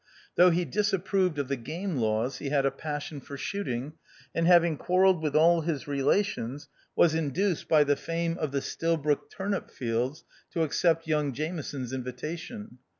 Though 0.35 0.49
he 0.49 0.65
disapproved 0.65 1.37
of 1.37 1.47
the 1.47 1.55
game 1.55 1.97
laws 1.97 2.39
he 2.39 2.49
had 2.49 2.65
a 2.65 2.71
passion 2.71 3.19
for 3.21 3.37
shooting, 3.37 3.93
and 4.33 4.47
having 4.47 4.75
quarrelled 4.75 5.21
with 5.21 5.35
all 5.35 5.61
his 5.61 5.87
relations, 5.87 6.67
was 6.95 7.13
induced 7.13 7.67
by 7.67 7.83
the 7.83 7.95
fame 7.95 8.35
of 8.39 8.51
the 8.51 8.61
Stilbroke 8.63 9.29
turnip 9.29 9.69
fields 9.69 10.23
to 10.53 10.63
accept 10.63 11.05
young 11.05 11.33
Jameson's 11.33 11.93
invitation. 11.93 12.79